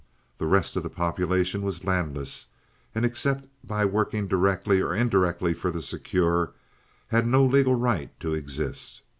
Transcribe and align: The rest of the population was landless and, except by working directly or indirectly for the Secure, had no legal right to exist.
The 0.39 0.47
rest 0.47 0.75
of 0.75 0.81
the 0.81 0.89
population 0.89 1.61
was 1.61 1.85
landless 1.85 2.47
and, 2.95 3.05
except 3.05 3.45
by 3.63 3.85
working 3.85 4.27
directly 4.27 4.81
or 4.81 4.95
indirectly 4.95 5.53
for 5.53 5.69
the 5.69 5.83
Secure, 5.83 6.53
had 7.09 7.27
no 7.27 7.45
legal 7.45 7.75
right 7.75 8.09
to 8.21 8.33
exist. 8.33 9.03